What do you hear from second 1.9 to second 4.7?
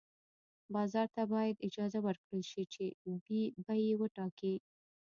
ورکړل شي چې بیې وټاکي.